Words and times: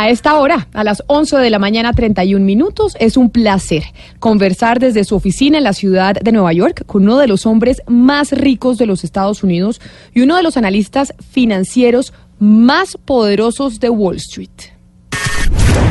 A 0.00 0.10
esta 0.10 0.38
hora, 0.38 0.68
a 0.74 0.84
las 0.84 1.02
11 1.08 1.38
de 1.38 1.50
la 1.50 1.58
mañana 1.58 1.92
31 1.92 2.44
minutos, 2.44 2.96
es 3.00 3.16
un 3.16 3.30
placer 3.30 3.82
conversar 4.20 4.78
desde 4.78 5.02
su 5.02 5.16
oficina 5.16 5.58
en 5.58 5.64
la 5.64 5.72
ciudad 5.72 6.14
de 6.14 6.30
Nueva 6.30 6.52
York 6.52 6.84
con 6.86 7.02
uno 7.02 7.18
de 7.18 7.26
los 7.26 7.46
hombres 7.46 7.82
más 7.88 8.30
ricos 8.30 8.78
de 8.78 8.86
los 8.86 9.02
Estados 9.02 9.42
Unidos 9.42 9.80
y 10.14 10.20
uno 10.20 10.36
de 10.36 10.44
los 10.44 10.56
analistas 10.56 11.14
financieros 11.32 12.12
más 12.38 12.96
poderosos 12.96 13.80
de 13.80 13.90
Wall 13.90 14.18
Street. 14.18 14.70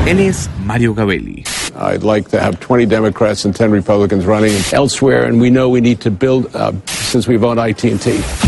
Él 0.06 0.22
es 0.22 0.50
Mario 0.64 0.94
Gabelli. 0.94 1.44
I'd 1.76 2.04
like 2.04 2.30
to 2.30 2.40
have 2.40 2.62
20 2.62 2.86
Democrats 2.86 3.44
and 3.44 3.54
10 3.54 3.72
Republicans 3.72 4.26
running 4.26 4.54
elsewhere, 4.72 5.28
and 5.28 5.42
we 5.42 5.50
know 5.50 5.68
we 5.68 5.82
need 5.82 6.00
to 6.00 6.10
build, 6.10 6.48
uh, 6.56 6.72
since 6.86 7.28
we've 7.28 7.44
owned 7.44 7.60
AT&T. 7.60 8.47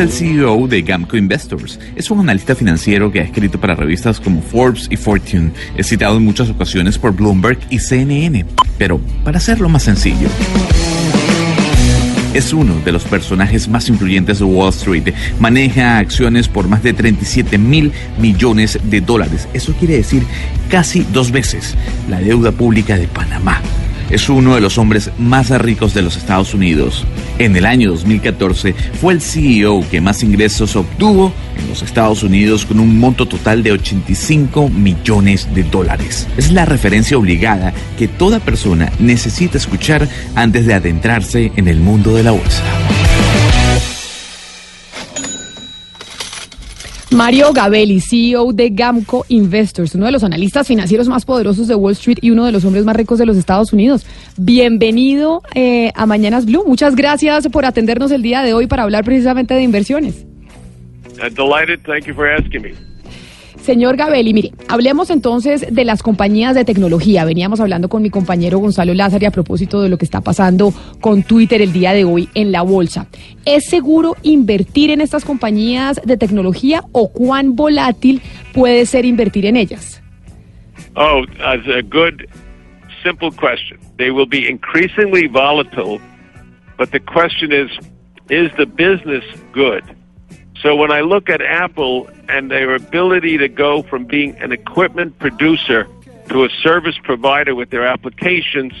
Es 0.00 0.06
el 0.06 0.12
CEO 0.12 0.66
de 0.66 0.80
Gamco 0.80 1.18
Investors. 1.18 1.78
Es 1.94 2.10
un 2.10 2.20
analista 2.20 2.54
financiero 2.54 3.12
que 3.12 3.20
ha 3.20 3.24
escrito 3.24 3.60
para 3.60 3.74
revistas 3.74 4.18
como 4.18 4.40
Forbes 4.40 4.88
y 4.90 4.96
Fortune. 4.96 5.50
Es 5.76 5.88
citado 5.88 6.16
en 6.16 6.24
muchas 6.24 6.48
ocasiones 6.48 6.96
por 6.96 7.14
Bloomberg 7.14 7.58
y 7.68 7.78
CNN. 7.80 8.46
Pero 8.78 8.98
para 9.24 9.36
hacerlo 9.36 9.68
más 9.68 9.82
sencillo. 9.82 10.28
Es 12.32 12.54
uno 12.54 12.80
de 12.82 12.92
los 12.92 13.04
personajes 13.04 13.68
más 13.68 13.90
influyentes 13.90 14.38
de 14.38 14.46
Wall 14.46 14.70
Street. 14.70 15.12
Maneja 15.38 15.98
acciones 15.98 16.48
por 16.48 16.66
más 16.66 16.82
de 16.82 16.94
37 16.94 17.58
mil 17.58 17.92
millones 18.18 18.78
de 18.82 19.02
dólares. 19.02 19.48
Eso 19.52 19.74
quiere 19.74 19.96
decir 19.96 20.22
casi 20.70 21.06
dos 21.12 21.30
veces 21.30 21.76
la 22.08 22.20
deuda 22.20 22.52
pública 22.52 22.96
de 22.96 23.06
Panamá 23.06 23.60
es 24.10 24.28
uno 24.28 24.54
de 24.54 24.60
los 24.60 24.78
hombres 24.78 25.10
más 25.18 25.50
ricos 25.50 25.94
de 25.94 26.02
los 26.02 26.16
Estados 26.16 26.54
Unidos. 26.54 27.04
En 27.38 27.56
el 27.56 27.64
año 27.64 27.90
2014 27.90 28.74
fue 29.00 29.14
el 29.14 29.20
CEO 29.20 29.84
que 29.90 30.00
más 30.00 30.22
ingresos 30.22 30.76
obtuvo 30.76 31.32
en 31.56 31.68
los 31.68 31.82
Estados 31.82 32.22
Unidos 32.22 32.66
con 32.66 32.80
un 32.80 32.98
monto 32.98 33.26
total 33.26 33.62
de 33.62 33.72
85 33.72 34.68
millones 34.68 35.48
de 35.54 35.62
dólares. 35.62 36.26
Es 36.36 36.52
la 36.52 36.64
referencia 36.64 37.18
obligada 37.18 37.72
que 37.98 38.08
toda 38.08 38.40
persona 38.40 38.92
necesita 38.98 39.58
escuchar 39.58 40.08
antes 40.34 40.66
de 40.66 40.74
adentrarse 40.74 41.52
en 41.56 41.68
el 41.68 41.78
mundo 41.78 42.14
de 42.14 42.22
la 42.22 42.32
bolsa. 42.32 42.62
Mario 47.10 47.52
Gabelli, 47.52 48.00
CEO 48.00 48.52
de 48.52 48.70
Gamco 48.70 49.24
Investors, 49.28 49.94
uno 49.96 50.06
de 50.06 50.12
los 50.12 50.22
analistas 50.22 50.66
financieros 50.68 51.08
más 51.08 51.24
poderosos 51.24 51.66
de 51.66 51.74
Wall 51.74 51.92
Street 51.92 52.18
y 52.20 52.30
uno 52.30 52.44
de 52.44 52.52
los 52.52 52.64
hombres 52.64 52.84
más 52.84 52.94
ricos 52.94 53.18
de 53.18 53.26
los 53.26 53.36
Estados 53.36 53.72
Unidos. 53.72 54.06
Bienvenido 54.36 55.42
eh, 55.54 55.90
a 55.96 56.06
Mañanas 56.06 56.46
Blue. 56.46 56.64
Muchas 56.66 56.94
gracias 56.94 57.48
por 57.48 57.64
atendernos 57.64 58.12
el 58.12 58.22
día 58.22 58.42
de 58.42 58.54
hoy 58.54 58.68
para 58.68 58.84
hablar 58.84 59.04
precisamente 59.04 59.54
de 59.54 59.62
inversiones. 59.62 60.24
Delighted. 61.34 61.80
Thank 61.84 62.06
you 62.06 62.14
for 62.14 62.26
asking 62.26 62.62
me. 62.62 62.89
Señor 63.62 63.96
Gabelli, 63.96 64.32
mire, 64.32 64.52
hablemos 64.68 65.10
entonces 65.10 65.66
de 65.70 65.84
las 65.84 66.02
compañías 66.02 66.54
de 66.54 66.64
tecnología. 66.64 67.24
Veníamos 67.24 67.60
hablando 67.60 67.88
con 67.88 68.02
mi 68.02 68.10
compañero 68.10 68.58
Gonzalo 68.58 68.94
Lázaro 68.94 69.28
a 69.28 69.30
propósito 69.30 69.82
de 69.82 69.90
lo 69.90 69.98
que 69.98 70.06
está 70.06 70.22
pasando 70.22 70.72
con 71.00 71.22
Twitter 71.22 71.60
el 71.60 71.72
día 71.72 71.92
de 71.92 72.04
hoy 72.04 72.28
en 72.34 72.52
la 72.52 72.62
bolsa. 72.62 73.06
¿Es 73.44 73.66
seguro 73.66 74.16
invertir 74.22 74.90
en 74.90 75.00
estas 75.00 75.24
compañías 75.24 76.00
de 76.04 76.16
tecnología 76.16 76.82
o 76.92 77.12
cuán 77.12 77.54
volátil 77.54 78.22
puede 78.54 78.86
ser 78.86 79.04
invertir 79.04 79.44
en 79.44 79.56
ellas? 79.56 80.02
Oh, 80.96 81.24
that's 81.38 81.68
a 81.68 81.82
good, 81.82 82.26
simple 83.04 83.30
question. 83.30 83.78
They 83.98 84.10
will 84.10 84.26
be 84.26 84.48
increasingly 84.48 85.28
volatile, 85.28 86.00
but 86.78 86.90
the 86.92 87.00
question 87.00 87.52
is, 87.52 87.70
is 88.30 88.50
the 88.56 88.66
business 88.66 89.24
good? 89.52 89.84
So 90.62 90.76
when 90.76 90.92
I 90.92 91.00
look 91.00 91.30
at 91.30 91.40
Apple 91.40 92.08
and 92.28 92.50
their 92.50 92.74
ability 92.74 93.38
to 93.38 93.48
go 93.48 93.82
from 93.82 94.04
being 94.04 94.36
an 94.36 94.52
equipment 94.52 95.18
producer 95.18 95.88
to 96.28 96.44
a 96.44 96.50
service 96.62 96.98
provider 97.02 97.54
with 97.54 97.70
their 97.70 97.86
applications, 97.86 98.72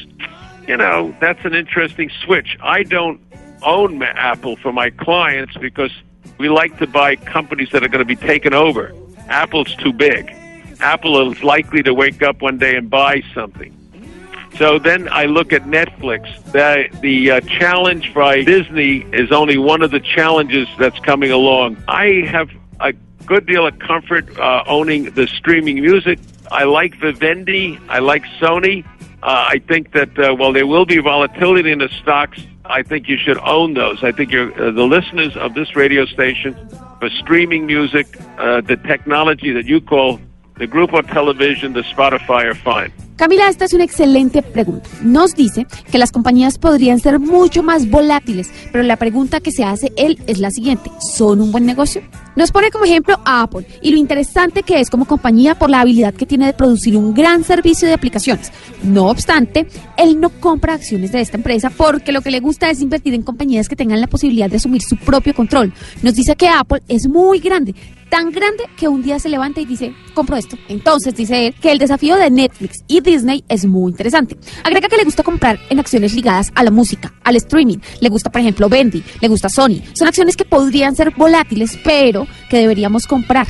you 0.68 0.76
know, 0.76 1.14
that's 1.20 1.42
an 1.44 1.54
interesting 1.54 2.10
switch. 2.22 2.58
I 2.62 2.82
don't 2.82 3.20
own 3.62 4.02
Apple 4.02 4.56
for 4.56 4.72
my 4.72 4.90
clients 4.90 5.56
because 5.56 5.92
we 6.38 6.50
like 6.50 6.78
to 6.78 6.86
buy 6.86 7.16
companies 7.16 7.70
that 7.70 7.82
are 7.82 7.88
going 7.88 8.00
to 8.00 8.04
be 8.04 8.16
taken 8.16 8.52
over. 8.52 8.92
Apple's 9.28 9.74
too 9.76 9.92
big. 9.92 10.34
Apple 10.80 11.30
is 11.30 11.42
likely 11.42 11.82
to 11.82 11.94
wake 11.94 12.22
up 12.22 12.42
one 12.42 12.58
day 12.58 12.76
and 12.76 12.90
buy 12.90 13.22
something. 13.34 13.74
So 14.56 14.78
then 14.78 15.08
I 15.08 15.24
look 15.24 15.52
at 15.52 15.62
Netflix. 15.62 16.42
The 16.52 16.88
the 17.00 17.30
uh, 17.30 17.40
challenge 17.40 18.12
by 18.12 18.42
Disney 18.42 19.06
is 19.12 19.32
only 19.32 19.58
one 19.58 19.82
of 19.82 19.90
the 19.90 20.00
challenges 20.00 20.68
that's 20.78 20.98
coming 21.00 21.30
along. 21.30 21.82
I 21.88 22.26
have 22.28 22.50
a 22.80 22.92
good 23.26 23.46
deal 23.46 23.66
of 23.66 23.78
comfort 23.78 24.38
uh, 24.38 24.64
owning 24.66 25.04
the 25.14 25.26
streaming 25.26 25.80
music. 25.80 26.18
I 26.50 26.64
like 26.64 26.94
Vivendi. 26.96 27.78
I 27.88 28.00
like 28.00 28.24
Sony. 28.40 28.84
Uh, 29.22 29.46
I 29.48 29.58
think 29.68 29.92
that 29.92 30.18
uh, 30.18 30.34
while 30.34 30.52
there 30.52 30.66
will 30.66 30.86
be 30.86 30.98
volatility 30.98 31.70
in 31.70 31.78
the 31.78 31.90
stocks, 32.02 32.40
I 32.64 32.82
think 32.82 33.08
you 33.08 33.18
should 33.18 33.38
own 33.38 33.74
those. 33.74 34.02
I 34.02 34.12
think 34.12 34.32
you're, 34.32 34.52
uh, 34.52 34.70
the 34.70 34.84
listeners 34.84 35.36
of 35.36 35.54
this 35.54 35.76
radio 35.76 36.06
station 36.06 36.56
for 36.98 37.10
streaming 37.10 37.66
music, 37.66 38.06
uh, 38.38 38.60
the 38.60 38.76
technology 38.76 39.52
that 39.52 39.66
you 39.66 39.80
call 39.80 40.20
the 40.56 40.66
Grupo 40.66 41.06
Television, 41.06 41.72
the 41.72 41.82
Spotify 41.82 42.44
are 42.44 42.54
fine. 42.54 42.92
Camila, 43.20 43.50
esta 43.50 43.66
es 43.66 43.74
una 43.74 43.84
excelente 43.84 44.40
pregunta. 44.40 44.88
Nos 45.02 45.34
dice 45.34 45.66
que 45.92 45.98
las 45.98 46.10
compañías 46.10 46.56
podrían 46.56 47.00
ser 47.00 47.18
mucho 47.18 47.62
más 47.62 47.90
volátiles, 47.90 48.50
pero 48.72 48.82
la 48.82 48.96
pregunta 48.96 49.40
que 49.40 49.52
se 49.52 49.62
hace 49.62 49.92
él 49.98 50.18
es 50.26 50.38
la 50.38 50.50
siguiente, 50.50 50.90
¿son 51.14 51.42
un 51.42 51.52
buen 51.52 51.66
negocio? 51.66 52.00
Nos 52.34 52.50
pone 52.50 52.70
como 52.70 52.86
ejemplo 52.86 53.20
a 53.26 53.42
Apple 53.42 53.66
y 53.82 53.90
lo 53.90 53.98
interesante 53.98 54.62
que 54.62 54.80
es 54.80 54.88
como 54.88 55.04
compañía 55.04 55.54
por 55.54 55.68
la 55.68 55.82
habilidad 55.82 56.14
que 56.14 56.24
tiene 56.24 56.46
de 56.46 56.54
producir 56.54 56.96
un 56.96 57.12
gran 57.12 57.44
servicio 57.44 57.86
de 57.86 57.92
aplicaciones. 57.92 58.50
No 58.82 59.08
obstante, 59.08 59.66
él 59.98 60.18
no 60.18 60.30
compra 60.30 60.72
acciones 60.72 61.12
de 61.12 61.20
esta 61.20 61.36
empresa 61.36 61.68
porque 61.68 62.12
lo 62.12 62.22
que 62.22 62.30
le 62.30 62.40
gusta 62.40 62.70
es 62.70 62.80
invertir 62.80 63.12
en 63.12 63.22
compañías 63.22 63.68
que 63.68 63.76
tengan 63.76 64.00
la 64.00 64.06
posibilidad 64.06 64.48
de 64.48 64.56
asumir 64.56 64.80
su 64.80 64.96
propio 64.96 65.34
control. 65.34 65.74
Nos 66.02 66.14
dice 66.14 66.36
que 66.36 66.48
Apple 66.48 66.80
es 66.88 67.06
muy 67.06 67.38
grande, 67.38 67.74
tan 68.10 68.30
grande 68.30 68.64
que 68.76 68.88
un 68.88 69.02
día 69.02 69.18
se 69.18 69.28
levanta 69.28 69.60
y 69.60 69.64
dice, 69.64 69.94
compro 70.12 70.36
esto. 70.36 70.56
Entonces 70.68 71.14
dice 71.14 71.46
él 71.46 71.54
que 71.54 71.72
el 71.72 71.78
desafío 71.78 72.16
de 72.16 72.30
Netflix 72.30 72.84
y 72.88 73.00
Disney 73.00 73.44
es 73.48 73.64
muy 73.64 73.92
interesante. 73.92 74.36
Agrega 74.64 74.88
que 74.88 74.96
le 74.96 75.04
gusta 75.04 75.22
comprar 75.22 75.58
en 75.70 75.78
acciones 75.78 76.12
ligadas 76.12 76.50
a 76.54 76.62
la 76.62 76.70
música, 76.70 77.14
al 77.24 77.36
streaming. 77.36 77.78
Le 78.00 78.08
gusta, 78.08 78.30
por 78.30 78.40
ejemplo, 78.40 78.68
Bendy, 78.68 79.02
le 79.20 79.28
gusta 79.28 79.48
Sony. 79.48 79.80
Son 79.94 80.08
acciones 80.08 80.36
que 80.36 80.44
podrían 80.44 80.94
ser 80.94 81.12
volátiles, 81.16 81.78
pero 81.82 82.26
que 82.50 82.58
deberíamos 82.58 83.06
comprar. 83.06 83.46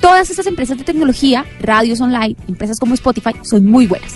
Todas 0.00 0.30
estas 0.30 0.46
empresas 0.46 0.78
de 0.78 0.84
tecnología, 0.84 1.44
radios 1.60 2.00
online, 2.00 2.34
empresas 2.48 2.78
como 2.80 2.94
Spotify, 2.94 3.32
son 3.42 3.66
muy 3.66 3.86
buenas. 3.86 4.14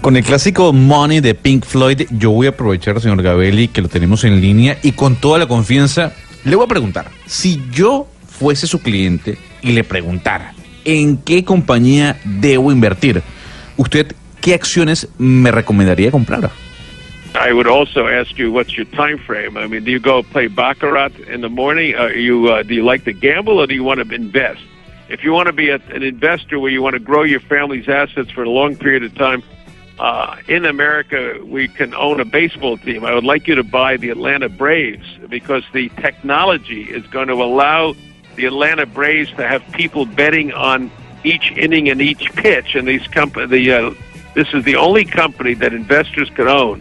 Con 0.00 0.16
el 0.16 0.22
clásico 0.22 0.72
Money 0.72 1.20
de 1.20 1.34
Pink 1.34 1.64
Floyd, 1.64 2.02
yo 2.12 2.30
voy 2.30 2.46
a 2.46 2.50
aprovechar, 2.50 3.00
señor 3.00 3.20
Gabelli, 3.20 3.66
que 3.66 3.82
lo 3.82 3.88
tenemos 3.88 4.22
en 4.22 4.40
línea 4.40 4.78
y 4.84 4.92
con 4.92 5.16
toda 5.16 5.40
la 5.40 5.48
confianza, 5.48 6.12
le 6.44 6.54
voy 6.54 6.66
a 6.66 6.68
preguntar, 6.68 7.10
si 7.26 7.60
yo 7.72 8.06
fuese 8.38 8.66
su 8.66 8.80
cliente 8.80 9.36
y 9.62 9.72
le 9.72 9.84
preguntara, 9.84 10.54
¿en 10.84 11.18
qué 11.18 11.44
compañía 11.44 12.16
debo 12.24 12.70
invertir? 12.70 13.22
¿Usted 13.76 14.14
qué 14.40 14.54
acciones 14.54 15.08
me 15.18 15.50
recomendaría 15.50 16.10
comprar? 16.10 16.50
I 17.34 17.52
would 17.52 17.66
also 17.66 18.08
ask 18.08 18.38
you 18.38 18.50
what's 18.50 18.76
your 18.76 18.86
time 18.86 19.18
frame. 19.18 19.56
I 19.56 19.66
mean, 19.66 19.84
do 19.84 19.90
you 19.90 20.00
go 20.00 20.22
play 20.22 20.48
baccarat 20.48 21.12
in 21.28 21.42
the 21.42 21.48
morning? 21.48 21.94
Are 21.94 22.12
you 22.12 22.48
uh, 22.48 22.62
do 22.62 22.74
you 22.74 22.82
like 22.82 23.04
to 23.04 23.12
gamble 23.12 23.60
or 23.60 23.66
do 23.66 23.74
you 23.74 23.84
want 23.84 24.00
to 24.00 24.14
invest? 24.14 24.62
If 25.08 25.22
you 25.22 25.32
want 25.32 25.46
to 25.46 25.52
be 25.52 25.68
a, 25.70 25.76
an 25.94 26.02
investor 26.02 26.58
where 26.58 26.70
you 26.70 26.82
want 26.82 26.94
to 26.94 27.00
grow 27.00 27.22
your 27.22 27.40
family's 27.40 27.88
assets 27.88 28.30
for 28.30 28.42
a 28.42 28.50
long 28.50 28.76
period 28.76 29.04
of 29.04 29.14
time, 29.14 29.42
uh, 29.98 30.36
in 30.48 30.64
America 30.64 31.38
we 31.44 31.68
can 31.68 31.94
own 31.94 32.20
a 32.20 32.24
baseball 32.24 32.78
team. 32.78 33.04
I 33.04 33.14
would 33.14 33.24
like 33.24 33.46
you 33.46 33.54
to 33.56 33.64
buy 33.64 33.98
the 33.98 34.10
Atlanta 34.10 34.48
Braves 34.48 35.06
because 35.28 35.64
the 35.72 35.90
technology 36.00 36.84
is 36.84 37.06
going 37.08 37.28
to 37.28 37.34
allow 37.34 37.94
the 38.38 38.46
Atlanta 38.46 38.86
Braves 38.86 39.30
to 39.32 39.46
have 39.46 39.62
people 39.72 40.06
betting 40.06 40.52
on 40.52 40.92
each 41.24 41.50
inning 41.50 41.88
and 41.88 42.00
each 42.00 42.32
pitch, 42.34 42.76
and 42.76 42.86
these 42.86 43.04
comp- 43.08 43.34
the 43.34 43.72
uh, 43.72 43.94
this 44.34 44.54
is 44.54 44.64
the 44.64 44.76
only 44.76 45.04
company 45.04 45.54
that 45.54 45.74
investors 45.74 46.30
can 46.30 46.46
own 46.46 46.80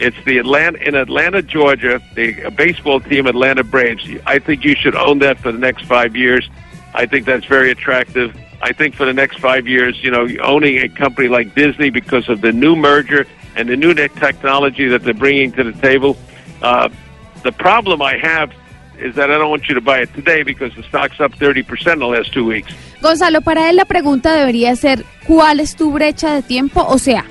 It's 0.00 0.16
the 0.24 0.38
Atlanta 0.38 0.78
in 0.78 0.96
Atlanta, 0.96 1.42
Georgia, 1.42 2.02
the 2.16 2.50
baseball 2.56 2.98
team, 2.98 3.28
Atlanta 3.28 3.62
Braves. 3.62 4.04
I 4.26 4.40
think 4.40 4.64
you 4.64 4.74
should 4.74 4.96
own 4.96 5.20
that 5.20 5.38
for 5.38 5.52
the 5.52 5.58
next 5.58 5.84
five 5.84 6.16
years. 6.16 6.50
I 6.92 7.06
think 7.06 7.24
that's 7.24 7.46
very 7.46 7.70
attractive. 7.70 8.36
I 8.60 8.72
think 8.72 8.96
for 8.96 9.04
the 9.04 9.12
next 9.14 9.38
five 9.38 9.68
years, 9.68 10.02
you 10.02 10.10
know, 10.10 10.26
owning 10.42 10.78
a 10.78 10.88
company 10.88 11.28
like 11.28 11.54
Disney 11.54 11.90
because 11.90 12.28
of 12.28 12.40
the 12.40 12.50
new 12.50 12.74
merger 12.74 13.26
and 13.54 13.68
the 13.68 13.76
new 13.76 13.94
technology 13.94 14.88
that 14.88 15.04
they're 15.04 15.14
bringing 15.14 15.52
to 15.52 15.62
the 15.62 15.78
table. 15.80 16.16
Uh, 16.62 16.88
the 17.44 17.52
problem 17.52 18.02
I 18.02 18.16
have 18.18 18.50
is 19.00 19.14
that 19.14 19.30
I 19.30 19.38
don't 19.38 19.50
want 19.50 19.68
you 19.68 19.74
to 19.74 19.80
buy 19.80 20.02
it 20.02 20.12
today 20.14 20.42
because 20.42 20.74
the 20.74 20.82
stock's 20.82 21.20
up 21.20 21.32
30% 21.38 21.92
in 21.92 21.98
the 21.98 22.06
last 22.06 22.32
two 22.32 22.44
weeks. 22.44 22.72
Gonzalo, 23.00 23.40
para 23.42 23.70
él 23.70 23.76
la 23.76 23.84
pregunta 23.84 24.34
debería 24.34 24.74
ser, 24.76 25.04
¿cuál 25.26 25.60
es 25.60 25.76
tu 25.76 25.92
brecha 25.92 26.34
de 26.34 26.42
tiempo? 26.42 26.84
O 26.88 26.98
sea, 26.98 27.24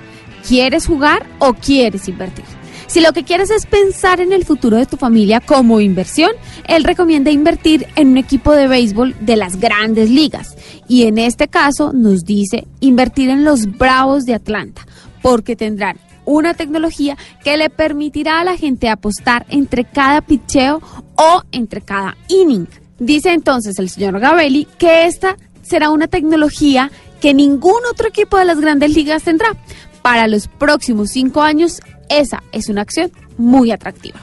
¿quieres 0.47 0.85
jugar 0.85 1.25
o 1.39 1.53
quieres 1.53 2.07
invertir? 2.07 2.45
Si 2.87 3.01
lo 3.01 3.13
que 3.13 3.23
quieres 3.23 3.49
es 3.49 3.65
pensar 3.65 4.21
en 4.21 4.31
el 4.31 4.45
futuro 4.45 4.77
de 4.77 4.85
tu 4.85 4.95
familia 4.95 5.39
como 5.39 5.81
inversión, 5.81 6.31
él 6.67 6.83
recomienda 6.83 7.31
invertir 7.31 7.87
en 7.95 8.09
un 8.09 8.17
equipo 8.17 8.53
de 8.53 8.67
béisbol 8.67 9.15
de 9.19 9.35
las 9.35 9.59
grandes 9.59 10.09
ligas. 10.09 10.55
Y 10.87 11.03
en 11.03 11.17
este 11.17 11.47
caso 11.47 11.93
nos 11.93 12.25
dice 12.25 12.67
invertir 12.79 13.29
en 13.29 13.43
los 13.43 13.65
Bravos 13.77 14.25
de 14.25 14.35
Atlanta, 14.35 14.85
porque 15.21 15.55
tendrán 15.55 15.97
una 16.25 16.53
tecnología 16.53 17.17
que 17.43 17.57
le 17.57 17.69
permitirá 17.69 18.39
a 18.39 18.43
la 18.43 18.57
gente 18.57 18.89
apostar 18.89 19.45
entre 19.49 19.85
cada 19.85 20.21
picheo 20.21 20.81
o 21.15 21.43
entre 21.51 21.81
cada 21.81 22.17
inning. 22.27 22.67
Dice 22.99 23.31
entonces 23.31 23.77
el 23.79 23.89
señor 23.89 24.19
Gabelli 24.19 24.67
que 24.77 25.05
esta 25.05 25.37
será 25.61 25.89
una 25.89 26.07
tecnología 26.07 26.91
que 27.19 27.33
ningún 27.33 27.79
otro 27.91 28.07
equipo 28.07 28.37
de 28.37 28.45
las 28.45 28.59
grandes 28.59 28.93
ligas 28.93 29.23
tendrá. 29.23 29.55
Para 30.01 30.27
los 30.27 30.47
próximos 30.47 31.09
cinco 31.11 31.41
años, 31.41 31.81
esa 32.09 32.43
es 32.51 32.69
una 32.69 32.81
acción 32.81 33.11
muy 33.37 33.71
atractiva. 33.71 34.19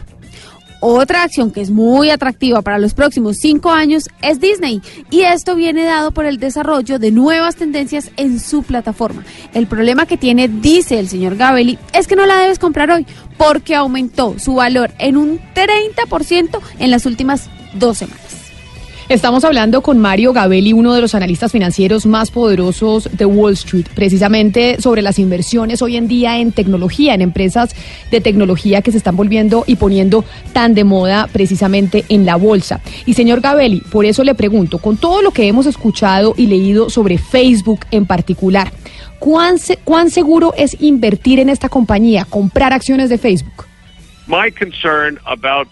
Otra 0.84 1.22
acción 1.22 1.52
que 1.52 1.60
es 1.60 1.70
muy 1.70 2.10
atractiva 2.10 2.60
para 2.60 2.76
los 2.80 2.92
próximos 2.92 3.36
cinco 3.36 3.70
años 3.70 4.08
es 4.20 4.40
Disney 4.40 4.82
y 5.12 5.20
esto 5.20 5.54
viene 5.54 5.84
dado 5.84 6.10
por 6.10 6.26
el 6.26 6.40
desarrollo 6.40 6.98
de 6.98 7.12
nuevas 7.12 7.54
tendencias 7.54 8.10
en 8.16 8.40
su 8.40 8.64
plataforma. 8.64 9.22
El 9.54 9.68
problema 9.68 10.06
que 10.06 10.16
tiene, 10.16 10.48
dice 10.48 10.98
el 10.98 11.08
señor 11.08 11.36
Gabelli, 11.36 11.78
es 11.92 12.08
que 12.08 12.16
no 12.16 12.26
la 12.26 12.40
debes 12.40 12.58
comprar 12.58 12.90
hoy 12.90 13.06
porque 13.38 13.76
aumentó 13.76 14.34
su 14.40 14.54
valor 14.56 14.90
en 14.98 15.16
un 15.16 15.38
30% 15.54 16.58
en 16.80 16.90
las 16.90 17.06
últimas 17.06 17.48
dos 17.74 17.98
semanas. 17.98 18.41
Estamos 19.12 19.44
hablando 19.44 19.82
con 19.82 19.98
Mario 19.98 20.32
Gabelli, 20.32 20.72
uno 20.72 20.94
de 20.94 21.02
los 21.02 21.14
analistas 21.14 21.52
financieros 21.52 22.06
más 22.06 22.30
poderosos 22.30 23.10
de 23.12 23.26
Wall 23.26 23.52
Street, 23.52 23.84
precisamente 23.94 24.80
sobre 24.80 25.02
las 25.02 25.18
inversiones 25.18 25.82
hoy 25.82 25.98
en 25.98 26.08
día 26.08 26.38
en 26.38 26.50
tecnología, 26.50 27.12
en 27.12 27.20
empresas 27.20 27.76
de 28.10 28.22
tecnología 28.22 28.80
que 28.80 28.90
se 28.90 28.96
están 28.96 29.14
volviendo 29.14 29.64
y 29.66 29.76
poniendo 29.76 30.24
tan 30.54 30.72
de 30.72 30.84
moda 30.84 31.28
precisamente 31.30 32.06
en 32.08 32.24
la 32.24 32.36
bolsa. 32.36 32.80
Y 33.04 33.12
señor 33.12 33.42
Gabelli, 33.42 33.80
por 33.80 34.06
eso 34.06 34.24
le 34.24 34.34
pregunto, 34.34 34.78
con 34.78 34.96
todo 34.96 35.20
lo 35.20 35.30
que 35.30 35.46
hemos 35.46 35.66
escuchado 35.66 36.32
y 36.38 36.46
leído 36.46 36.88
sobre 36.88 37.18
Facebook 37.18 37.80
en 37.90 38.06
particular, 38.06 38.72
¿cuán, 39.18 39.58
seguro 40.08 40.54
es 40.56 40.80
invertir 40.80 41.38
en 41.38 41.50
esta 41.50 41.68
compañía, 41.68 42.24
comprar 42.24 42.72
acciones 42.72 43.10
de 43.10 43.18
Facebook? 43.18 43.66
My 44.26 44.50
concern 44.50 45.18
about 45.26 45.68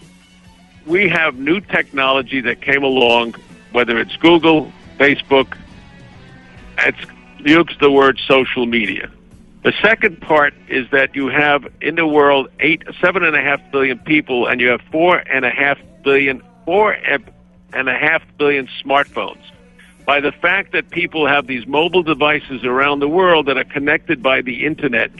we 0.91 1.07
have 1.07 1.39
new 1.39 1.61
technology 1.61 2.41
that 2.41 2.61
came 2.61 2.83
along, 2.83 3.33
whether 3.71 3.97
it's 3.97 4.17
Google, 4.17 4.73
Facebook, 4.99 5.57
it's 6.79 6.99
used 7.39 7.79
the 7.79 7.89
word 7.89 8.19
social 8.27 8.65
media. 8.65 9.09
The 9.63 9.71
second 9.81 10.19
part 10.19 10.53
is 10.67 10.89
that 10.91 11.15
you 11.15 11.29
have 11.29 11.65
in 11.79 11.95
the 11.95 12.05
world 12.05 12.49
eight, 12.59 12.83
seven 12.99 13.23
and 13.23 13.37
a 13.37 13.41
half 13.41 13.61
billion 13.71 13.99
people, 13.99 14.47
and 14.47 14.59
you 14.59 14.67
have 14.67 14.81
four 14.91 15.17
and 15.31 15.45
a 15.45 15.49
half 15.49 15.77
billion, 16.03 16.43
four 16.65 16.91
and 16.91 17.87
a 17.87 17.97
half 17.97 18.21
billion 18.37 18.67
smartphones. 18.83 19.41
By 20.05 20.19
the 20.19 20.33
fact 20.33 20.73
that 20.73 20.89
people 20.89 21.25
have 21.25 21.47
these 21.47 21.65
mobile 21.65 22.03
devices 22.03 22.65
around 22.65 22.99
the 22.99 23.07
world 23.07 23.45
that 23.45 23.57
are 23.57 23.63
connected 23.63 24.21
by 24.21 24.41
the 24.41 24.65
internet, 24.65 25.11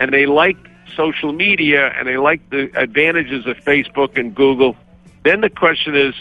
and 0.00 0.12
they 0.12 0.26
like 0.26 0.56
social 0.96 1.32
media 1.32 1.92
and 1.96 2.08
they 2.08 2.16
like 2.16 2.50
the 2.50 2.70
advantages 2.76 3.46
of 3.46 3.56
Facebook 3.58 4.18
and 4.18 4.34
Google 4.34 4.76
then 5.24 5.40
the 5.40 5.50
question 5.50 5.94
is, 5.94 6.14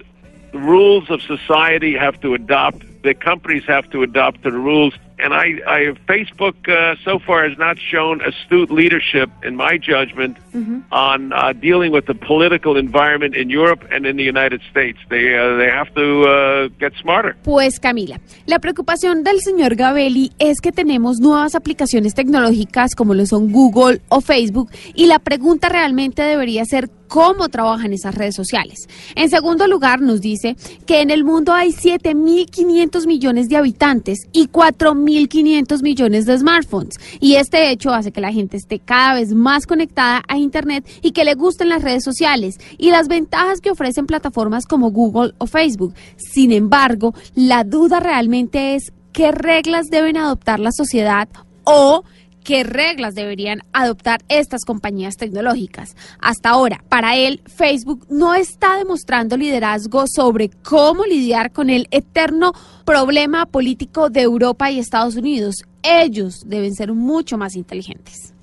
the 0.52 0.60
rules 0.60 1.10
of 1.10 1.22
society 1.22 1.96
have 1.96 2.20
to 2.22 2.34
adopt. 2.34 2.84
The 3.04 3.14
companies 3.14 3.64
have 3.68 3.90
to 3.92 4.04
adopt 4.04 4.44
the 4.44 4.52
rules. 4.52 4.94
And 5.18 5.34
I, 5.36 5.62
I 5.68 5.80
Facebook 6.08 6.68
uh, 6.68 6.96
so 7.06 7.20
far 7.20 7.48
has 7.48 7.58
not 7.58 7.78
shown 7.78 8.22
astute 8.22 8.72
leadership, 8.72 9.30
in 9.44 9.56
my 9.56 9.78
judgment, 9.78 10.38
mm-hmm. 10.52 10.80
on 10.92 11.32
uh, 11.32 11.54
dealing 11.54 11.92
with 11.92 12.08
the 12.08 12.16
political 12.16 12.76
environment 12.76 13.36
in 13.36 13.50
Europe 13.50 13.86
and 13.92 14.08
in 14.08 14.18
the 14.18 14.24
United 14.24 14.62
States. 14.72 14.98
They, 15.10 15.38
uh, 15.38 15.58
they 15.58 15.70
have 15.70 15.94
to 15.94 16.24
uh, 16.24 16.70
get 16.80 16.94
smarter. 17.00 17.36
Pues 17.44 17.80
Camila, 17.80 18.20
la 18.48 18.58
preocupación 18.58 19.24
del 19.24 19.42
señor 19.42 19.76
Gabelli 19.76 20.32
es 20.40 20.60
que 20.60 20.72
tenemos 20.72 21.20
nuevas 21.20 21.54
aplicaciones 21.54 22.16
tecnológicas 22.16 22.96
como 22.96 23.14
lo 23.14 23.26
son 23.28 23.52
Google 23.52 24.02
o 24.10 24.22
Facebook 24.22 24.72
y 24.96 25.06
la 25.06 25.20
pregunta 25.20 25.70
realmente 25.70 26.24
debería 26.24 26.66
ser 26.66 26.90
cómo 27.12 27.50
trabajan 27.50 27.92
esas 27.92 28.16
redes 28.16 28.36
sociales. 28.36 28.88
En 29.16 29.30
segundo 29.30 29.68
lugar, 29.68 30.00
nos 30.00 30.22
dice 30.22 30.56
que 30.86 31.02
en 31.02 31.12
el 31.12 31.26
mundo 31.26 31.52
hay 31.52 31.72
7.500 31.72 33.06
millones 33.06 33.50
de 33.50 33.58
habitantes 33.58 34.30
y 34.32 34.48
4.500 34.48 35.84
millones 35.84 36.26
de 36.26 36.38
smartphones. 36.38 36.96
Y 37.20 37.36
este 37.36 37.70
hecho 37.70 37.92
hace 37.92 38.14
que 38.14 38.22
la 38.22 38.32
gente 38.32 38.56
esté 38.56 38.80
cada 38.80 39.16
vez 39.16 39.34
más 39.34 39.68
conectada 39.68 40.24
a 40.26 40.38
Internet 40.38 40.88
y 41.02 41.12
que 41.12 41.26
le 41.26 41.36
gusten 41.36 41.68
las 41.68 41.84
redes 41.84 42.06
sociales 42.06 42.56
y 42.78 42.92
las 42.92 43.10
ventajas 43.10 43.60
que 43.60 43.72
ofrecen 43.72 44.06
plataformas 44.06 44.66
como 44.66 44.92
Google 44.92 45.34
o 45.38 45.48
Facebook. 45.48 45.94
Sin 46.16 46.54
embargo, 46.54 47.14
la 47.36 47.66
duda 47.66 48.00
realmente 48.00 48.76
es 48.76 48.94
qué 49.12 49.34
reglas 49.34 49.90
deben 49.90 50.16
adoptar 50.16 50.62
la 50.62 50.72
sociedad 50.72 51.28
o 51.66 52.06
qué 52.44 52.64
reglas 52.64 53.16
deberían 53.16 53.62
adoptar 53.74 54.22
estas 54.28 54.66
compañías 54.66 55.16
tecnológicas. 55.16 55.96
Hasta 56.20 56.50
ahora, 56.50 56.84
para 56.90 57.16
él, 57.16 57.42
Facebook 57.46 58.06
no 58.10 58.34
está 58.34 58.78
demostrando 58.78 59.38
liderazgo 59.38 60.06
sobre 60.08 60.50
cómo 60.50 61.06
lidiar 61.06 61.52
con 61.52 61.70
el 61.70 61.88
eterno 61.92 62.54
problema 62.86 63.46
político 63.46 64.10
de 64.10 64.22
Europa 64.22 64.72
y 64.72 64.80
Estados 64.80 65.16
Unidos. 65.16 65.64
Ellos 65.84 66.44
deben 66.46 66.74
ser 66.74 66.94
mucho 66.94 67.38
más 67.38 67.56
inteligentes. 67.56 68.34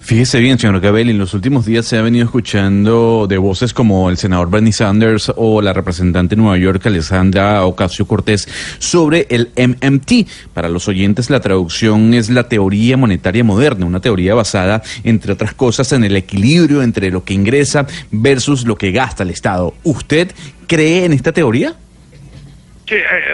Fíjese 0.00 0.40
bien, 0.40 0.58
señor 0.58 0.80
Gabel, 0.80 1.10
en 1.10 1.18
los 1.18 1.34
últimos 1.34 1.66
días 1.66 1.86
se 1.86 1.96
ha 1.96 2.02
venido 2.02 2.24
escuchando 2.24 3.26
de 3.28 3.38
voces 3.38 3.72
como 3.72 4.10
el 4.10 4.16
senador 4.16 4.50
Bernie 4.50 4.72
Sanders 4.72 5.32
o 5.36 5.62
la 5.62 5.72
representante 5.72 6.34
de 6.34 6.42
Nueva 6.42 6.58
York, 6.58 6.84
Alessandra 6.86 7.64
Ocasio 7.64 8.06
Cortés, 8.06 8.48
sobre 8.78 9.26
el 9.30 9.50
MMT. 9.56 10.28
Para 10.54 10.68
los 10.68 10.88
oyentes, 10.88 11.30
la 11.30 11.40
traducción 11.40 12.14
es 12.14 12.30
la 12.30 12.48
teoría 12.48 12.96
monetaria 12.96 13.44
moderna, 13.44 13.86
una 13.86 14.00
teoría 14.00 14.34
basada, 14.34 14.82
entre 15.04 15.32
otras 15.32 15.54
cosas, 15.54 15.92
en 15.92 16.04
el 16.04 16.16
equilibrio 16.16 16.82
entre 16.82 17.10
lo 17.10 17.24
que 17.24 17.34
ingresa 17.34 17.86
versus 18.10 18.66
lo 18.66 18.76
que 18.76 18.92
gasta 18.92 19.22
el 19.22 19.30
Estado. 19.30 19.74
¿Usted 19.84 20.32
cree 20.66 21.04
en 21.04 21.12
esta 21.12 21.32
teoría? 21.32 21.74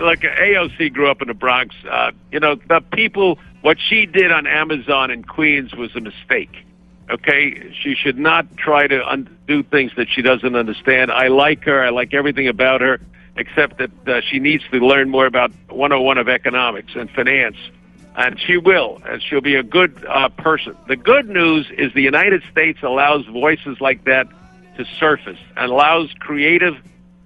like 0.02 0.24
AOC 0.24 0.92
Bronx. 1.38 1.74
Uh, 1.84 2.12
what 3.66 3.78
she 3.80 4.06
did 4.06 4.30
on 4.30 4.46
Amazon 4.46 5.10
in 5.10 5.24
Queens 5.24 5.74
was 5.74 5.90
a 5.96 6.00
mistake. 6.00 6.64
Okay, 7.10 7.74
she 7.82 7.96
should 7.96 8.16
not 8.16 8.56
try 8.56 8.86
to 8.86 9.04
undo 9.08 9.64
things 9.64 9.90
that 9.96 10.06
she 10.08 10.22
doesn't 10.22 10.54
understand. 10.54 11.10
I 11.10 11.26
like 11.26 11.64
her. 11.64 11.82
I 11.82 11.88
like 11.88 12.14
everything 12.14 12.46
about 12.46 12.80
her, 12.80 13.00
except 13.34 13.78
that 13.78 13.90
uh, 14.06 14.20
she 14.20 14.38
needs 14.38 14.62
to 14.70 14.78
learn 14.78 15.10
more 15.10 15.26
about 15.26 15.50
101 15.68 16.16
of 16.16 16.28
economics 16.28 16.92
and 16.94 17.10
finance. 17.10 17.56
And 18.14 18.40
she 18.40 18.56
will, 18.56 19.02
and 19.04 19.20
she'll 19.20 19.40
be 19.40 19.56
a 19.56 19.64
good 19.64 20.06
uh, 20.08 20.28
person. 20.28 20.76
The 20.86 20.94
good 20.94 21.28
news 21.28 21.66
is 21.76 21.92
the 21.92 22.02
United 22.02 22.44
States 22.48 22.78
allows 22.84 23.26
voices 23.26 23.80
like 23.80 24.04
that 24.04 24.28
to 24.76 24.84
surface 25.00 25.40
and 25.56 25.72
allows 25.72 26.12
creative 26.20 26.76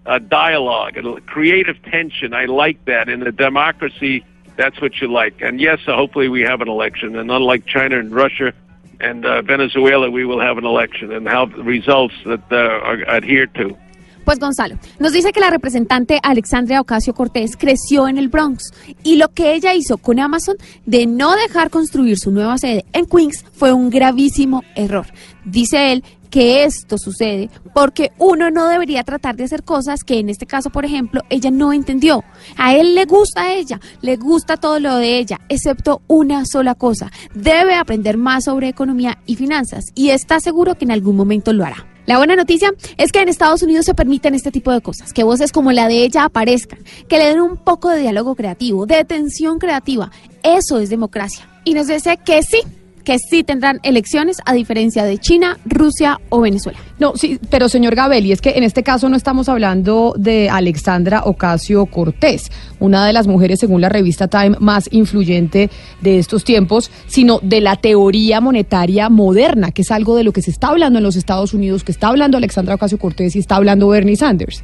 uh, 0.07 0.19
dialogue 0.21 0.97
and 0.97 1.27
creative 1.27 1.77
tension. 1.83 2.33
I 2.33 2.47
like 2.47 2.83
that. 2.87 3.11
In 3.11 3.27
a 3.27 3.31
democracy, 3.31 4.25
that's 4.57 4.81
what 4.81 5.01
you 5.01 5.09
like. 5.09 5.41
And 5.43 5.61
yes, 5.61 5.81
hopefully 5.87 6.29
we 6.29 6.43
have 6.43 6.61
an 6.61 6.69
election. 6.69 7.17
And 7.17 7.31
unlike 7.31 7.67
China 7.67 7.99
and 7.99 8.15
Russia 8.15 8.53
and 9.01 9.25
Venezuela, 9.47 10.11
we 10.11 10.25
will 10.25 10.41
have 10.41 10.59
an 10.59 10.65
election 10.65 11.13
and 11.13 11.27
have 11.29 11.53
results 11.55 12.15
that 12.25 12.43
are 12.53 13.09
adhered 13.09 13.55
to. 13.55 13.77
Pues 14.25 14.39
Gonzalo, 14.39 14.77
nos 14.99 15.13
dice 15.13 15.33
que 15.33 15.41
la 15.41 15.51
representante 15.51 16.21
Alexandria 16.23 16.81
Ocasio 16.81 17.15
Cortés 17.15 17.57
creció 17.57 18.07
en 18.07 18.19
el 18.19 18.29
Bronx 18.29 18.73
y 19.03 19.17
lo 19.17 19.29
que 19.29 19.55
ella 19.55 19.75
hizo 19.75 19.97
con 19.97 20.21
Amazon 20.21 20.57
de 20.87 21.07
no 21.07 21.35
dejar 21.35 21.71
construir 21.71 22.19
su 22.19 22.31
nueva 22.31 22.59
sede 22.59 22.85
en 22.93 23.07
Queens 23.07 23.45
fue 23.53 23.73
un 23.73 23.91
gravísimo 23.91 24.63
error. 24.77 25.07
Dice 25.45 25.93
él 25.93 26.05
que 26.31 26.65
esto 26.65 26.97
sucede 26.99 27.51
porque 27.75 28.13
uno 28.19 28.51
no 28.51 28.69
debería 28.69 29.03
tratar 29.05 29.37
de 29.37 29.45
hacer 29.45 29.65
cosas 29.65 30.05
que 30.05 30.19
en 30.19 30.29
este 30.29 30.47
caso, 30.47 30.71
por 30.71 30.85
ejemplo, 30.85 31.23
ella 31.29 31.51
no 31.51 31.73
entendió. 31.73 32.25
A 32.57 32.75
él 32.75 32.95
le 32.95 33.05
gusta 33.05 33.43
a 33.43 33.53
ella, 33.53 33.81
le 34.01 34.17
gusta 34.17 34.57
todo 34.57 34.79
lo 34.81 34.97
de 34.97 35.19
ella, 35.19 35.39
excepto 35.49 36.03
una 36.07 36.45
sola 36.47 36.75
cosa. 36.75 37.11
Debe 37.35 37.75
aprender 37.75 38.17
más 38.17 38.45
sobre 38.45 38.69
economía 38.69 39.19
y 39.27 39.37
finanzas 39.37 39.85
y 39.95 40.11
está 40.11 40.41
seguro 40.41 40.77
que 40.77 40.85
en 40.85 40.93
algún 40.93 41.17
momento 41.17 41.53
lo 41.53 41.65
hará. 41.65 41.87
La 42.07 42.19
buena 42.19 42.35
noticia 42.35 42.73
es 42.97 43.13
que 43.13 43.21
en 43.21 43.29
Estados 43.29 43.63
Unidos 43.63 43.85
se 43.85 43.95
permiten 43.95 44.35
este 44.35 44.51
tipo 44.51 44.73
de 44.73 44.81
cosas, 44.81 45.13
que 45.13 45.23
voces 45.23 45.53
como 45.53 45.71
la 45.71 45.87
de 45.87 46.03
ella 46.03 46.25
aparezcan, 46.25 46.81
que 47.09 47.19
le 47.19 47.27
den 47.27 47.41
un 47.41 47.57
poco 47.57 47.89
de 47.89 48.01
diálogo 48.01 48.35
creativo, 48.35 48.87
de 48.87 49.05
tensión 49.05 49.59
creativa. 49.59 50.11
Eso 50.43 50.79
es 50.79 50.91
democracia. 50.91 51.49
Y 51.65 51.75
nos 51.75 51.87
dice 51.87 52.17
que 52.17 52.43
sí, 52.43 52.63
que 53.11 53.19
sí 53.19 53.43
tendrán 53.43 53.81
elecciones 53.83 54.37
a 54.45 54.53
diferencia 54.53 55.03
de 55.03 55.19
China, 55.19 55.59
Rusia 55.65 56.21
o 56.29 56.43
Venezuela. 56.43 56.79
No, 57.01 57.17
sí, 57.17 57.41
pero 57.51 57.69
señor 57.69 57.97
Gabelli, 57.97 58.31
es 58.31 58.41
que 58.41 58.51
en 58.51 58.63
este 58.63 58.85
caso 58.85 59.09
no 59.09 59.17
estamos 59.17 59.49
hablando 59.49 60.15
de 60.17 60.49
Alexandra 60.49 61.23
Ocasio 61.25 61.87
Cortés, 61.87 62.53
una 62.79 63.05
de 63.05 63.13
las 63.13 63.27
mujeres, 63.27 63.59
según 63.59 63.81
la 63.81 63.89
revista 63.89 64.29
Time, 64.29 64.59
más 64.61 64.89
influyente 64.93 65.71
de 66.01 66.21
estos 66.21 66.45
tiempos, 66.45 66.93
sino 67.09 67.41
de 67.43 67.61
la 67.61 67.75
teoría 67.75 68.41
monetaria 68.41 69.09
moderna, 69.09 69.73
que 69.73 69.83
es 69.83 69.91
algo 69.91 70.15
de 70.15 70.23
lo 70.23 70.33
que 70.33 70.43
se 70.43 70.53
está 70.53 70.69
hablando 70.69 71.01
en 71.01 71.03
los 71.03 71.17
Estados 71.17 71.53
Unidos, 71.53 71.83
que 71.83 71.91
está 71.91 72.07
hablando 72.07 72.37
Alexandra 72.37 72.77
Ocasio 72.77 72.99
Cortés 72.99 73.35
y 73.35 73.41
está 73.41 73.57
hablando 73.57 73.89
Bernie 73.89 74.15
Sanders. 74.15 74.63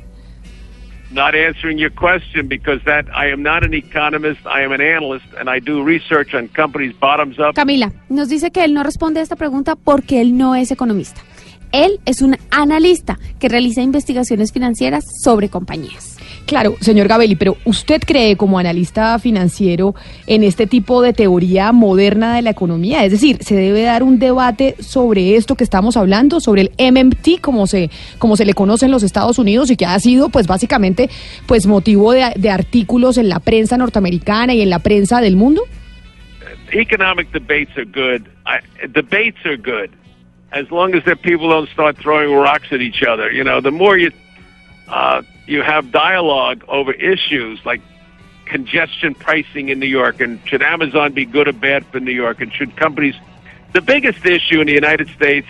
Not 1.10 1.34
answering 1.34 1.78
your 1.78 1.90
question 1.90 2.48
because 2.48 2.82
that 2.84 3.06
I 3.14 3.30
am 3.30 3.42
not 3.42 3.64
an 3.64 3.74
economist, 3.74 4.40
I 4.46 4.62
am 4.62 4.72
an 4.72 4.80
analyst 4.80 5.26
and 5.38 5.48
I 5.48 5.60
do 5.60 5.82
research 5.82 6.34
on 6.34 6.48
companies 6.48 6.94
bottoms 6.98 7.38
up. 7.38 7.54
Camila, 7.54 7.92
nos 8.08 8.28
dice 8.28 8.50
que 8.50 8.64
él 8.64 8.74
no 8.74 8.82
responde 8.82 9.20
a 9.20 9.22
esta 9.22 9.36
pregunta 9.36 9.76
porque 9.76 10.20
él 10.20 10.36
no 10.36 10.54
es 10.54 10.70
economista. 10.70 11.20
Él 11.72 12.00
es 12.06 12.22
un 12.22 12.36
analista 12.50 13.18
que 13.38 13.48
realiza 13.48 13.82
investigaciones 13.82 14.52
financieras 14.52 15.04
sobre 15.22 15.48
compañías. 15.48 16.15
Claro, 16.46 16.76
señor 16.80 17.08
Gabelli, 17.08 17.34
pero 17.34 17.56
¿usted 17.64 18.00
cree 18.06 18.36
como 18.36 18.60
analista 18.60 19.18
financiero 19.18 19.96
en 20.28 20.44
este 20.44 20.68
tipo 20.68 21.02
de 21.02 21.12
teoría 21.12 21.72
moderna 21.72 22.36
de 22.36 22.42
la 22.42 22.50
economía? 22.50 23.04
Es 23.04 23.10
decir, 23.10 23.38
¿se 23.40 23.56
debe 23.56 23.82
dar 23.82 24.04
un 24.04 24.20
debate 24.20 24.76
sobre 24.78 25.34
esto 25.34 25.56
que 25.56 25.64
estamos 25.64 25.96
hablando, 25.96 26.38
sobre 26.38 26.62
el 26.62 26.70
MMT, 26.78 27.40
como 27.40 27.66
se, 27.66 27.90
como 28.18 28.36
se 28.36 28.44
le 28.44 28.54
conoce 28.54 28.86
en 28.86 28.92
los 28.92 29.02
Estados 29.02 29.40
Unidos 29.40 29.72
y 29.72 29.76
que 29.76 29.86
ha 29.86 29.98
sido, 29.98 30.28
pues 30.28 30.46
básicamente, 30.46 31.10
pues 31.46 31.66
motivo 31.66 32.12
de, 32.12 32.32
de 32.36 32.50
artículos 32.50 33.18
en 33.18 33.28
la 33.28 33.40
prensa 33.40 33.76
norteamericana 33.76 34.54
y 34.54 34.62
en 34.62 34.70
la 34.70 34.78
prensa 34.78 35.20
del 35.20 35.34
mundo? 35.34 35.62
Economic 36.72 37.28
debates 37.32 37.76
are 37.76 37.86
good. 37.86 38.28
I, 38.46 38.60
debates 38.86 39.44
are 39.44 39.56
good 39.56 39.90
as 40.52 40.70
long 40.70 40.94
as 40.94 41.04
the 41.04 41.16
people 41.16 41.48
don't 41.48 41.68
start 41.70 41.96
throwing 41.98 42.32
rocks 42.32 42.68
at 42.70 42.80
each 42.80 43.02
other. 43.02 43.32
You 43.32 43.42
know, 43.42 43.60
the 43.60 43.72
more 43.72 43.98
you 43.98 44.12
uh, 44.88 45.22
you 45.46 45.62
have 45.62 45.92
dialogue 45.92 46.64
over 46.68 46.92
issues 46.92 47.64
like 47.64 47.80
congestion 48.46 49.14
pricing 49.14 49.68
in 49.68 49.78
New 49.78 49.86
York 49.86 50.20
and 50.20 50.40
should 50.46 50.62
Amazon 50.62 51.12
be 51.12 51.24
good 51.24 51.48
or 51.48 51.52
bad 51.52 51.84
for 51.86 52.00
New 52.00 52.12
York 52.12 52.40
and 52.40 52.52
should 52.52 52.76
companies. 52.76 53.14
The 53.72 53.80
biggest 53.80 54.24
issue 54.24 54.60
in 54.60 54.66
the 54.66 54.72
United 54.72 55.08
States 55.10 55.46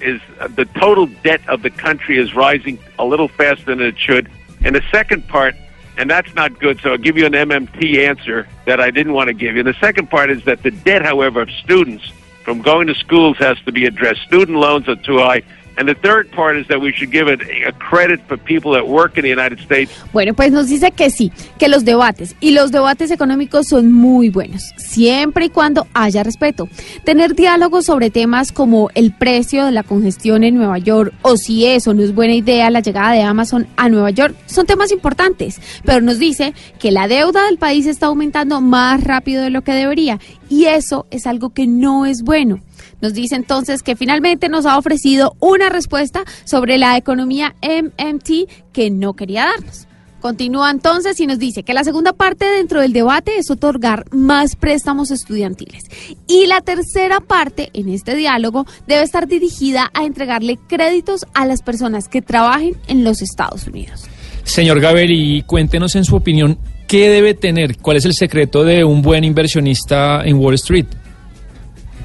is 0.00 0.20
the 0.50 0.64
total 0.64 1.06
debt 1.06 1.40
of 1.48 1.62
the 1.62 1.70
country 1.70 2.18
is 2.18 2.34
rising 2.34 2.78
a 2.98 3.04
little 3.04 3.28
faster 3.28 3.64
than 3.64 3.80
it 3.80 3.98
should. 3.98 4.30
And 4.62 4.74
the 4.74 4.82
second 4.90 5.26
part, 5.28 5.54
and 5.96 6.10
that's 6.10 6.34
not 6.34 6.58
good, 6.58 6.80
so 6.80 6.90
I'll 6.92 6.98
give 6.98 7.16
you 7.16 7.26
an 7.26 7.32
MMT 7.32 8.06
answer 8.06 8.48
that 8.66 8.80
I 8.80 8.90
didn't 8.90 9.12
want 9.12 9.28
to 9.28 9.34
give 9.34 9.56
you. 9.56 9.62
The 9.62 9.76
second 9.80 10.10
part 10.10 10.30
is 10.30 10.44
that 10.44 10.62
the 10.62 10.70
debt, 10.70 11.02
however, 11.02 11.42
of 11.42 11.50
students 11.50 12.12
from 12.42 12.60
going 12.60 12.86
to 12.88 12.94
schools 12.94 13.36
has 13.38 13.58
to 13.64 13.72
be 13.72 13.86
addressed. 13.86 14.22
Student 14.22 14.58
loans 14.58 14.88
are 14.88 14.96
too 14.96 15.18
high. 15.18 15.42
And 15.76 15.88
the 15.88 15.94
third 15.94 16.30
part 16.30 16.56
is 16.56 16.68
that 16.68 16.80
we 16.80 16.92
should 16.92 17.10
give 17.10 17.28
it 17.28 17.40
a 17.66 17.72
credit 17.72 18.20
for 18.28 18.38
people 18.38 18.72
that 18.72 18.86
work 18.86 19.16
in 19.16 19.22
the 19.22 19.30
United 19.30 19.58
States. 19.60 19.90
Bueno, 20.12 20.34
pues 20.34 20.52
nos 20.52 20.68
dice 20.68 20.92
que 20.92 21.10
sí, 21.10 21.32
que 21.58 21.68
los 21.68 21.84
debates 21.84 22.36
y 22.40 22.52
los 22.52 22.70
debates 22.70 23.10
económicos 23.10 23.66
son 23.68 23.90
muy 23.90 24.28
buenos, 24.28 24.72
siempre 24.76 25.46
y 25.46 25.50
cuando 25.50 25.86
haya 25.94 26.22
respeto. 26.22 26.68
Tener 27.04 27.34
diálogos 27.34 27.86
sobre 27.86 28.10
temas 28.10 28.52
como 28.52 28.90
el 28.94 29.12
precio 29.12 29.64
de 29.66 29.72
la 29.72 29.82
congestión 29.82 30.44
en 30.44 30.54
Nueva 30.54 30.78
York 30.78 31.12
o 31.22 31.36
si 31.36 31.66
eso 31.66 31.92
no 31.94 32.02
es 32.02 32.14
buena 32.14 32.34
idea 32.34 32.70
la 32.70 32.80
llegada 32.80 33.12
de 33.12 33.22
Amazon 33.22 33.66
a 33.76 33.88
Nueva 33.88 34.10
York 34.10 34.34
son 34.46 34.66
temas 34.66 34.92
importantes, 34.92 35.60
pero 35.84 36.00
nos 36.00 36.18
dice 36.18 36.54
que 36.78 36.92
la 36.92 37.08
deuda 37.08 37.46
del 37.46 37.58
país 37.58 37.86
está 37.86 38.06
aumentando 38.06 38.60
más 38.60 39.02
rápido 39.02 39.42
de 39.42 39.50
lo 39.50 39.62
que 39.62 39.72
debería 39.72 40.20
y 40.48 40.66
eso 40.66 41.06
es 41.10 41.26
algo 41.26 41.50
que 41.50 41.66
no 41.66 42.06
es 42.06 42.22
bueno. 42.22 42.60
Nos 43.00 43.12
dice 43.12 43.34
entonces 43.34 43.82
que 43.82 43.96
finalmente 43.96 44.48
nos 44.48 44.66
ha 44.66 44.78
ofrecido 44.78 45.36
una 45.40 45.63
respuesta 45.68 46.24
sobre 46.44 46.78
la 46.78 46.96
economía 46.96 47.54
MMT 47.62 48.72
que 48.72 48.90
no 48.90 49.14
quería 49.14 49.46
darnos. 49.46 49.86
Continúa 50.24 50.70
entonces 50.70 51.20
y 51.20 51.26
nos 51.26 51.38
dice 51.38 51.64
que 51.64 51.74
la 51.74 51.84
segunda 51.84 52.14
parte 52.14 52.46
dentro 52.46 52.80
del 52.80 52.94
debate 52.94 53.36
es 53.36 53.50
otorgar 53.50 54.06
más 54.10 54.56
préstamos 54.56 55.10
estudiantiles. 55.10 55.82
Y 56.26 56.46
la 56.46 56.62
tercera 56.62 57.20
parte 57.20 57.68
en 57.74 57.90
este 57.90 58.16
diálogo 58.16 58.64
debe 58.86 59.02
estar 59.02 59.28
dirigida 59.28 59.90
a 59.92 60.06
entregarle 60.06 60.58
créditos 60.66 61.26
a 61.34 61.44
las 61.44 61.60
personas 61.60 62.08
que 62.08 62.22
trabajen 62.22 62.74
en 62.86 63.04
los 63.04 63.20
Estados 63.20 63.66
Unidos. 63.66 64.06
Señor 64.44 64.80
Gabelli, 64.80 65.42
cuéntenos 65.42 65.94
en 65.94 66.06
su 66.06 66.16
opinión 66.16 66.58
qué 66.86 67.10
debe 67.10 67.34
tener, 67.34 67.76
cuál 67.76 67.98
es 67.98 68.06
el 68.06 68.14
secreto 68.14 68.64
de 68.64 68.82
un 68.82 69.02
buen 69.02 69.24
inversionista 69.24 70.22
en 70.24 70.36
Wall 70.38 70.54
Street. 70.54 70.86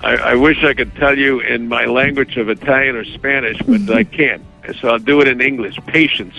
I, 0.04 0.16
I 0.16 0.36
wish 0.36 0.64
I 0.64 0.74
could 0.74 0.96
tell 0.96 1.18
you 1.18 1.40
in 1.42 1.68
my 1.68 1.86
language 1.86 2.38
of 2.38 2.50
Italian 2.50 2.96
or 2.96 3.06
Spanish, 3.06 3.58
but 3.62 3.90
I 3.90 4.04
can't. 4.20 4.44
So 4.80 4.90
I'll 4.90 5.00
do 5.00 5.22
it 5.22 5.28
in 5.28 5.42
English. 5.42 5.78
Patience. 5.88 6.36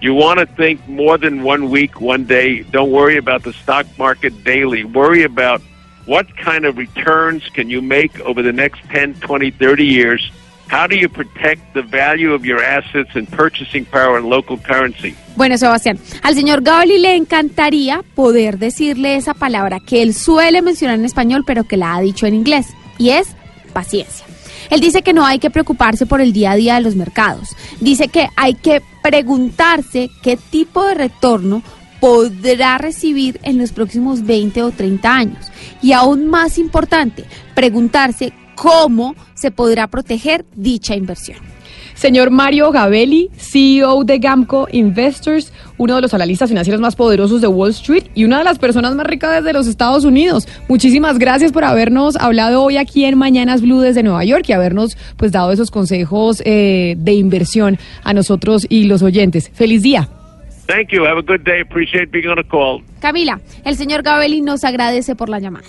You 0.00 0.14
want 0.14 0.38
to 0.38 0.46
think 0.46 0.86
more 0.88 1.18
than 1.18 1.42
one 1.42 1.70
week, 1.70 2.00
one 2.00 2.24
day. 2.24 2.62
Don't 2.62 2.92
worry 2.92 3.16
about 3.16 3.42
the 3.42 3.52
stock 3.52 3.86
market 3.98 4.44
daily. 4.44 4.84
Worry 4.84 5.24
about 5.24 5.60
what 6.06 6.26
kind 6.36 6.64
of 6.64 6.78
returns 6.78 7.48
can 7.48 7.68
you 7.68 7.82
make 7.82 8.18
over 8.20 8.42
the 8.42 8.52
next 8.52 8.80
10, 8.90 9.14
20, 9.14 9.50
30 9.50 9.84
years. 9.84 10.30
How 10.68 10.86
do 10.86 10.96
you 10.96 11.08
protect 11.08 11.74
the 11.74 11.82
value 11.82 12.32
of 12.34 12.44
your 12.44 12.62
assets 12.62 13.10
and 13.14 13.26
purchasing 13.30 13.86
power 13.86 14.18
in 14.18 14.28
local 14.28 14.58
currency? 14.58 15.16
Bueno, 15.34 15.56
Sebastián, 15.56 15.98
al 16.22 16.34
señor 16.34 16.62
Gabali 16.62 16.98
le 16.98 17.16
encantaría 17.16 18.02
poder 18.14 18.58
decirle 18.58 19.16
esa 19.16 19.34
palabra 19.34 19.80
que 19.80 20.02
él 20.02 20.12
suele 20.12 20.60
mencionar 20.62 20.98
en 20.98 21.06
español, 21.06 21.44
pero 21.46 21.64
que 21.64 21.76
la 21.76 21.94
ha 21.94 22.00
dicho 22.00 22.26
en 22.26 22.34
inglés, 22.34 22.74
y 22.98 23.10
es 23.10 23.28
paciencia. 23.72 24.26
Él 24.70 24.80
dice 24.80 25.02
que 25.02 25.14
no 25.14 25.24
hay 25.24 25.38
que 25.38 25.50
preocuparse 25.50 26.04
por 26.04 26.20
el 26.20 26.32
día 26.32 26.52
a 26.52 26.56
día 26.56 26.74
de 26.74 26.82
los 26.82 26.94
mercados. 26.94 27.50
Dice 27.80 28.08
que 28.08 28.28
hay 28.36 28.54
que 28.54 28.82
preguntarse 29.02 30.10
qué 30.22 30.36
tipo 30.36 30.84
de 30.84 30.94
retorno 30.94 31.62
podrá 32.00 32.78
recibir 32.78 33.40
en 33.42 33.58
los 33.58 33.72
próximos 33.72 34.24
20 34.24 34.62
o 34.62 34.70
30 34.70 35.14
años. 35.14 35.46
Y 35.82 35.92
aún 35.92 36.28
más 36.28 36.58
importante, 36.58 37.24
preguntarse 37.54 38.32
cómo 38.54 39.14
se 39.34 39.50
podrá 39.50 39.86
proteger 39.86 40.44
dicha 40.54 40.94
inversión. 40.94 41.38
Señor 41.98 42.30
Mario 42.30 42.70
Gabelli, 42.70 43.28
CEO 43.36 44.04
de 44.04 44.20
Gamco 44.20 44.68
Investors, 44.70 45.52
uno 45.78 45.96
de 45.96 46.02
los 46.02 46.14
analistas 46.14 46.48
financieros 46.48 46.80
más 46.80 46.94
poderosos 46.94 47.40
de 47.40 47.48
Wall 47.48 47.70
Street 47.70 48.04
y 48.14 48.24
una 48.24 48.38
de 48.38 48.44
las 48.44 48.60
personas 48.60 48.94
más 48.94 49.04
ricas 49.04 49.42
de 49.42 49.52
los 49.52 49.66
Estados 49.66 50.04
Unidos. 50.04 50.46
Muchísimas 50.68 51.18
gracias 51.18 51.50
por 51.50 51.64
habernos 51.64 52.14
hablado 52.14 52.62
hoy 52.62 52.76
aquí 52.76 53.04
en 53.04 53.18
Mañanas 53.18 53.62
Blue 53.62 53.80
desde 53.80 54.04
Nueva 54.04 54.24
York 54.24 54.44
y 54.46 54.52
habernos 54.52 54.96
pues 55.16 55.32
dado 55.32 55.50
esos 55.50 55.72
consejos 55.72 56.40
eh, 56.46 56.94
de 56.96 57.14
inversión 57.14 57.78
a 58.04 58.12
nosotros 58.12 58.64
y 58.68 58.84
los 58.84 59.02
oyentes. 59.02 59.50
Feliz 59.52 59.82
día. 59.82 60.08
Thank 60.68 60.90
you. 60.92 61.04
Have 61.04 61.18
a 61.18 61.22
good 61.22 61.40
day. 61.44 61.62
Appreciate 61.62 62.12
being 62.12 62.28
on 62.28 62.38
a 62.38 62.44
call. 62.44 62.80
Camila, 63.00 63.40
el 63.64 63.74
señor 63.74 64.02
Gabelli 64.02 64.40
nos 64.40 64.62
agradece 64.62 65.16
por 65.16 65.28
la 65.28 65.40
llamada. 65.40 65.66